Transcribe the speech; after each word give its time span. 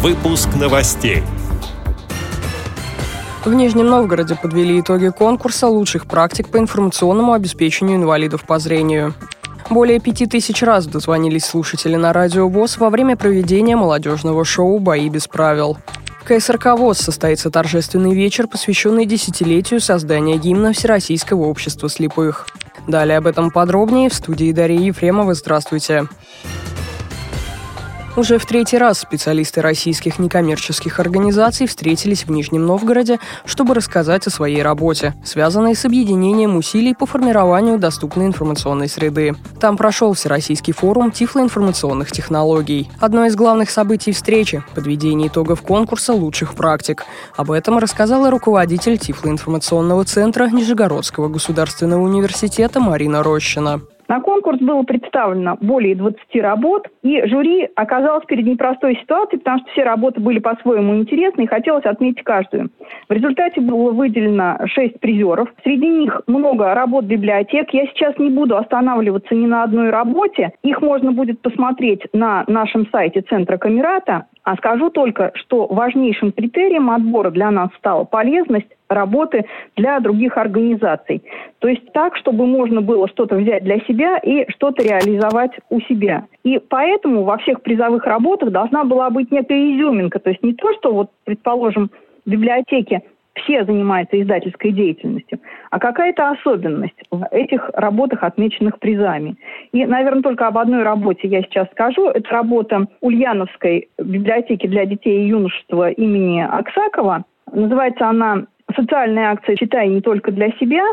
Выпуск 0.00 0.50
новостей. 0.54 1.24
В 3.44 3.52
Нижнем 3.52 3.86
Новгороде 3.86 4.36
подвели 4.36 4.78
итоги 4.78 5.08
конкурса 5.08 5.66
лучших 5.66 6.06
практик 6.06 6.48
по 6.50 6.58
информационному 6.58 7.32
обеспечению 7.32 7.96
инвалидов 7.96 8.44
по 8.44 8.60
зрению. 8.60 9.14
Более 9.68 9.98
пяти 9.98 10.26
тысяч 10.26 10.62
раз 10.62 10.86
дозвонились 10.86 11.46
слушатели 11.46 11.96
на 11.96 12.12
радио 12.12 12.48
ВОЗ 12.48 12.78
во 12.78 12.90
время 12.90 13.16
проведения 13.16 13.74
молодежного 13.74 14.44
шоу 14.44 14.78
«Бои 14.78 15.08
без 15.08 15.26
правил». 15.26 15.78
В 16.20 16.28
КСРК 16.28 16.78
ВОЗ 16.78 16.98
состоится 16.98 17.50
торжественный 17.50 18.14
вечер, 18.14 18.46
посвященный 18.46 19.04
десятилетию 19.04 19.80
создания 19.80 20.36
гимна 20.36 20.72
Всероссийского 20.74 21.46
общества 21.46 21.88
слепых. 21.88 22.46
Далее 22.86 23.18
об 23.18 23.26
этом 23.26 23.50
подробнее 23.50 24.10
в 24.10 24.14
студии 24.14 24.52
Дарьи 24.52 24.86
Ефремова. 24.86 25.34
Здравствуйте. 25.34 26.06
Уже 28.18 28.38
в 28.38 28.46
третий 28.46 28.78
раз 28.78 28.98
специалисты 28.98 29.62
российских 29.62 30.18
некоммерческих 30.18 30.98
организаций 30.98 31.68
встретились 31.68 32.24
в 32.24 32.32
Нижнем 32.32 32.66
Новгороде, 32.66 33.20
чтобы 33.44 33.74
рассказать 33.74 34.26
о 34.26 34.30
своей 34.30 34.60
работе, 34.60 35.14
связанной 35.24 35.76
с 35.76 35.84
объединением 35.84 36.56
усилий 36.56 36.96
по 36.96 37.06
формированию 37.06 37.78
доступной 37.78 38.26
информационной 38.26 38.88
среды. 38.88 39.36
Там 39.60 39.76
прошел 39.76 40.14
Всероссийский 40.14 40.72
форум 40.72 41.12
тифлоинформационных 41.12 42.10
технологий. 42.10 42.90
Одно 42.98 43.24
из 43.24 43.36
главных 43.36 43.70
событий 43.70 44.10
встречи– 44.10 44.64
подведение 44.74 45.28
итогов 45.28 45.62
конкурса 45.62 46.12
лучших 46.12 46.54
практик. 46.54 47.04
Об 47.36 47.52
этом 47.52 47.78
рассказала 47.78 48.32
руководитель 48.32 48.98
Тифлоинформационного 48.98 50.04
центра 50.04 50.48
Нижегородского 50.48 51.28
государственного 51.28 52.02
университета 52.02 52.80
Марина 52.80 53.22
Рощина. 53.22 53.80
На 54.08 54.20
конкурс 54.20 54.58
было 54.58 54.82
представлено 54.84 55.58
более 55.60 55.94
20 55.94 56.18
работ, 56.36 56.88
и 57.02 57.22
жюри 57.26 57.68
оказалось 57.74 58.24
перед 58.24 58.46
непростой 58.46 58.96
ситуацией, 58.96 59.38
потому 59.38 59.58
что 59.60 59.70
все 59.72 59.82
работы 59.82 60.20
были 60.20 60.38
по-своему 60.38 60.96
интересны, 60.96 61.42
и 61.42 61.46
хотелось 61.46 61.84
отметить 61.84 62.24
каждую. 62.24 62.70
В 63.08 63.12
результате 63.12 63.60
было 63.60 63.92
выделено 63.92 64.58
6 64.64 64.98
призеров. 65.00 65.50
Среди 65.62 65.88
них 65.88 66.22
много 66.26 66.74
работ 66.74 67.04
библиотек. 67.04 67.68
Я 67.72 67.86
сейчас 67.88 68.18
не 68.18 68.30
буду 68.30 68.56
останавливаться 68.56 69.34
ни 69.34 69.46
на 69.46 69.62
одной 69.62 69.90
работе. 69.90 70.52
Их 70.62 70.80
можно 70.80 71.12
будет 71.12 71.42
посмотреть 71.42 72.02
на 72.14 72.44
нашем 72.46 72.88
сайте 72.90 73.20
Центра 73.20 73.58
Камерата. 73.58 74.26
А 74.42 74.56
скажу 74.56 74.88
только, 74.88 75.32
что 75.34 75.66
важнейшим 75.66 76.32
критерием 76.32 76.90
отбора 76.90 77.30
для 77.30 77.50
нас 77.50 77.68
стала 77.76 78.04
полезность 78.04 78.77
работы 78.88 79.44
для 79.76 80.00
других 80.00 80.36
организаций. 80.36 81.22
То 81.58 81.68
есть 81.68 81.92
так, 81.92 82.16
чтобы 82.16 82.46
можно 82.46 82.80
было 82.80 83.08
что-то 83.08 83.36
взять 83.36 83.64
для 83.64 83.78
себя 83.80 84.18
и 84.18 84.50
что-то 84.50 84.82
реализовать 84.82 85.52
у 85.70 85.80
себя. 85.82 86.26
И 86.44 86.58
поэтому 86.58 87.24
во 87.24 87.38
всех 87.38 87.62
призовых 87.62 88.04
работах 88.04 88.50
должна 88.50 88.84
была 88.84 89.10
быть 89.10 89.30
некая 89.30 89.72
изюминка. 89.72 90.18
То 90.18 90.30
есть 90.30 90.42
не 90.42 90.54
то, 90.54 90.72
что 90.74 90.92
вот, 90.92 91.10
предположим, 91.24 91.90
в 92.24 92.30
библиотеке 92.30 93.02
все 93.44 93.64
занимаются 93.64 94.20
издательской 94.20 94.72
деятельностью, 94.72 95.38
а 95.70 95.78
какая-то 95.78 96.30
особенность 96.30 96.96
в 97.10 97.26
этих 97.30 97.70
работах, 97.74 98.22
отмеченных 98.22 98.78
призами. 98.78 99.36
И, 99.72 99.84
наверное, 99.86 100.22
только 100.22 100.46
об 100.46 100.58
одной 100.58 100.82
работе 100.82 101.28
я 101.28 101.42
сейчас 101.42 101.68
скажу. 101.70 102.08
Это 102.08 102.28
работа 102.30 102.86
Ульяновской 103.00 103.88
библиотеки 103.98 104.66
для 104.66 104.84
детей 104.86 105.24
и 105.24 105.28
юношества 105.28 105.90
имени 105.90 106.40
Аксакова. 106.40 107.24
Называется 107.52 108.08
она 108.08 108.46
«Социальная 108.78 109.32
акция 109.32 109.56
«Читай 109.56 109.88
не 109.88 110.00
только 110.00 110.30
для 110.30 110.50
себя», 110.52 110.84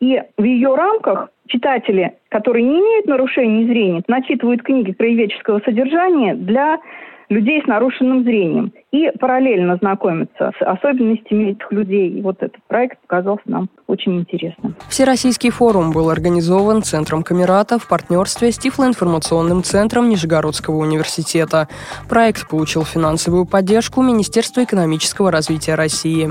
и 0.00 0.22
в 0.36 0.42
ее 0.42 0.74
рамках 0.74 1.30
читатели, 1.46 2.12
которые 2.28 2.64
не 2.64 2.80
имеют 2.80 3.06
нарушений 3.06 3.66
зрения, 3.66 4.02
начитывают 4.08 4.62
книги 4.62 4.92
краеведческого 4.92 5.60
содержания 5.64 6.34
для 6.34 6.78
людей 7.28 7.62
с 7.62 7.66
нарушенным 7.66 8.24
зрением 8.24 8.72
и 8.90 9.10
параллельно 9.18 9.76
знакомиться 9.76 10.52
с 10.58 10.62
особенностями 10.62 11.52
этих 11.52 11.72
людей. 11.72 12.10
И 12.10 12.20
вот 12.20 12.36
этот 12.40 12.62
проект 12.68 13.00
показался 13.00 13.42
нам 13.46 13.68
очень 13.86 14.20
интересным. 14.20 14.74
Всероссийский 14.88 15.50
форум 15.50 15.92
был 15.92 16.10
организован 16.10 16.82
Центром 16.82 17.22
Камерата 17.22 17.78
в 17.78 17.88
партнерстве 17.88 18.52
с 18.52 18.58
Тифлоинформационным 18.58 19.62
центром 19.62 20.08
Нижегородского 20.08 20.76
университета. 20.76 21.68
Проект 22.08 22.48
получил 22.48 22.84
финансовую 22.84 23.46
поддержку 23.46 24.02
Министерства 24.02 24.62
экономического 24.64 25.30
развития 25.30 25.74
России. 25.74 26.30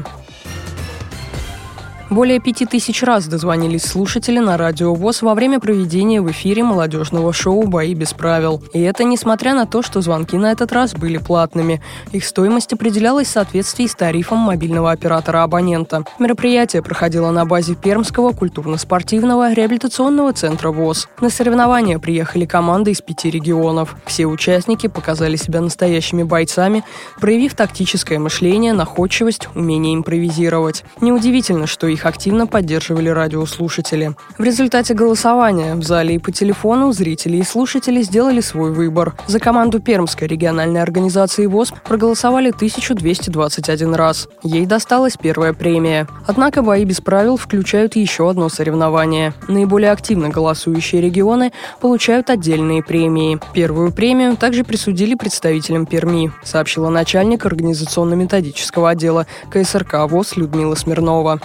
Более 2.12 2.42
пяти 2.42 2.66
тысяч 2.66 3.04
раз 3.04 3.26
дозвонились 3.28 3.86
слушатели 3.86 4.38
на 4.38 4.58
радио 4.58 4.94
ВОЗ 4.94 5.22
во 5.22 5.34
время 5.34 5.62
проведения 5.62 6.22
в 6.22 6.30
эфире 6.30 6.62
молодежного 6.62 7.32
шоу 7.32 7.66
«Бои 7.68 7.94
без 7.94 8.12
правил». 8.12 8.62
И 8.74 8.82
это 8.82 9.06
несмотря 9.06 9.54
на 9.54 9.66
то, 9.66 9.82
что 9.82 10.02
звонки 10.02 10.36
на 10.36 10.52
этот 10.52 10.74
раз 10.74 10.94
были 10.94 11.18
платными. 11.18 11.82
Их 12.12 12.26
стоимость 12.26 12.74
определялась 12.74 13.28
в 13.28 13.32
соответствии 13.32 13.88
с 13.88 13.96
тарифом 13.96 14.40
мобильного 14.40 14.92
оператора 14.92 15.44
абонента. 15.44 16.04
Мероприятие 16.20 16.82
проходило 16.82 17.32
на 17.32 17.46
базе 17.46 17.76
Пермского 17.76 18.34
культурно-спортивного 18.34 19.54
реабилитационного 19.54 20.34
центра 20.34 20.70
ВОЗ. 20.72 21.08
На 21.22 21.30
соревнования 21.30 21.98
приехали 21.98 22.44
команды 22.44 22.92
из 22.92 23.00
пяти 23.00 23.30
регионов. 23.32 23.96
Все 24.06 24.26
участники 24.26 24.88
показали 24.88 25.38
себя 25.38 25.62
настоящими 25.62 26.24
бойцами, 26.24 26.84
проявив 27.22 27.56
тактическое 27.56 28.20
мышление, 28.20 28.74
находчивость, 28.74 29.48
умение 29.56 29.96
импровизировать. 29.96 30.84
Неудивительно, 31.00 31.68
что 31.68 31.88
их 31.88 32.01
их 32.02 32.06
активно 32.06 32.48
поддерживали 32.48 33.10
радиослушатели. 33.10 34.16
В 34.38 34.44
результате 34.44 34.94
голосования 34.94 35.76
в 35.76 35.84
зале 35.84 36.16
и 36.16 36.20
по 36.20 36.32
телефону 36.32 36.92
зрители 36.92 37.38
и 37.38 37.44
слушатели 37.44 38.02
сделали 38.02 38.42
свой 38.42 38.72
выбор. 38.72 39.14
За 39.28 39.40
команду 39.40 39.80
Пермской 39.80 40.28
региональной 40.28 40.82
организации 40.82 41.46
ВОЗ 41.46 41.74
проголосовали 41.88 42.50
1221 42.50 43.94
раз. 43.96 44.28
Ей 44.44 44.66
досталась 44.66 45.18
первая 45.18 45.54
премия. 45.54 46.08
Однако 46.26 46.62
бои 46.64 46.86
без 46.86 47.02
правил 47.02 47.38
включают 47.38 47.96
еще 47.96 48.30
одно 48.30 48.50
соревнование. 48.50 49.34
Наиболее 49.48 49.92
активно 49.92 50.30
голосующие 50.30 51.02
регионы 51.02 51.52
получают 51.80 52.30
отдельные 52.30 52.84
премии. 52.84 53.40
Первую 53.54 53.92
премию 53.92 54.36
также 54.38 54.64
присудили 54.64 55.16
представителям 55.16 55.86
Перми, 55.86 56.32
сообщила 56.44 56.90
начальник 56.90 57.46
организационно-методического 57.46 58.90
отдела 58.90 59.28
КСРК 59.52 60.10
ВОЗ 60.10 60.38
Людмила 60.38 60.76
Смирнова 60.76 61.40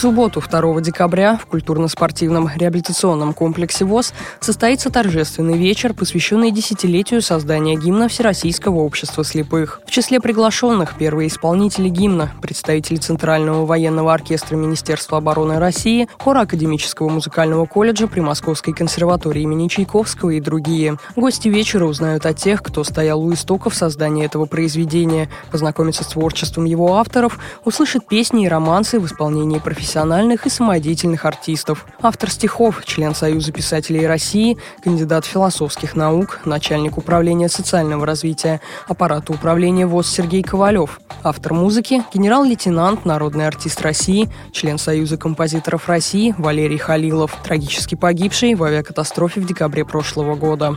субботу, 0.00 0.40
2 0.40 0.80
декабря, 0.80 1.36
в 1.36 1.44
культурно-спортивном 1.44 2.50
реабилитационном 2.56 3.34
комплексе 3.34 3.84
ВОЗ 3.84 4.14
состоится 4.40 4.88
торжественный 4.90 5.58
вечер, 5.58 5.92
посвященный 5.92 6.50
десятилетию 6.50 7.20
создания 7.20 7.76
гимна 7.76 8.08
Всероссийского 8.08 8.78
общества 8.78 9.24
слепых. 9.24 9.82
В 9.90 9.92
числе 9.92 10.20
приглашенных 10.20 10.96
первые 10.96 11.26
исполнители 11.26 11.88
гимна, 11.88 12.30
представители 12.40 12.98
Центрального 12.98 13.66
военного 13.66 14.14
оркестра 14.14 14.54
Министерства 14.54 15.18
обороны 15.18 15.58
России, 15.58 16.08
хора 16.16 16.42
Академического 16.42 17.08
музыкального 17.08 17.66
колледжа 17.66 18.06
при 18.06 18.20
Московской 18.20 18.72
консерватории 18.72 19.42
имени 19.42 19.66
Чайковского 19.66 20.30
и 20.30 20.40
другие. 20.40 20.96
Гости 21.16 21.48
вечера 21.48 21.86
узнают 21.86 22.24
о 22.24 22.32
тех, 22.32 22.62
кто 22.62 22.84
стоял 22.84 23.20
у 23.20 23.32
истоков 23.32 23.74
создания 23.74 24.26
этого 24.26 24.46
произведения, 24.46 25.28
познакомятся 25.50 26.04
с 26.04 26.06
творчеством 26.06 26.66
его 26.66 26.94
авторов, 26.94 27.40
услышат 27.64 28.06
песни 28.06 28.44
и 28.44 28.48
романсы 28.48 29.00
в 29.00 29.06
исполнении 29.06 29.58
профессиональных 29.58 30.46
и 30.46 30.50
самодеятельных 30.50 31.24
артистов. 31.24 31.84
Автор 32.00 32.30
стихов, 32.30 32.84
член 32.84 33.12
Союза 33.12 33.50
писателей 33.50 34.06
России, 34.06 34.56
кандидат 34.84 35.24
философских 35.24 35.96
наук, 35.96 36.42
начальник 36.44 36.96
управления 36.96 37.48
социального 37.48 38.06
развития, 38.06 38.60
аппарата 38.86 39.32
управления 39.32 39.79
ВОЗ 39.86 40.08
Сергей 40.08 40.42
Ковалев. 40.42 41.00
Автор 41.22 41.54
музыки, 41.54 42.02
генерал-лейтенант, 42.14 43.04
народный 43.04 43.46
артист 43.46 43.82
России, 43.82 44.28
член 44.52 44.78
Союза 44.78 45.16
композиторов 45.16 45.88
России 45.88 46.34
Валерий 46.38 46.78
Халилов, 46.78 47.36
трагически 47.42 47.94
погибший 47.94 48.54
в 48.54 48.64
авиакатастрофе 48.64 49.40
в 49.40 49.46
декабре 49.46 49.84
прошлого 49.84 50.34
года. 50.34 50.76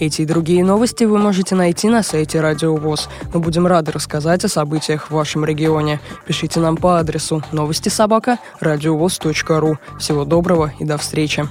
Эти 0.00 0.22
и 0.22 0.26
другие 0.26 0.64
новости 0.64 1.04
вы 1.04 1.18
можете 1.18 1.54
найти 1.54 1.88
на 1.88 2.02
сайте 2.02 2.40
Радио 2.40 2.74
ВОЗ. 2.76 3.08
Мы 3.32 3.40
будем 3.40 3.66
рады 3.66 3.92
рассказать 3.92 4.44
о 4.44 4.48
событиях 4.48 5.08
в 5.08 5.14
вашем 5.14 5.44
регионе. 5.44 6.00
Пишите 6.26 6.60
нам 6.60 6.76
по 6.76 6.98
адресу 6.98 7.42
новости 7.52 7.88
собака 7.88 8.38
ру. 8.60 9.78
Всего 9.98 10.24
доброго 10.24 10.72
и 10.78 10.84
до 10.84 10.98
встречи. 10.98 11.48